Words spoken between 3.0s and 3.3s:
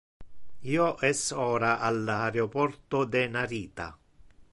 de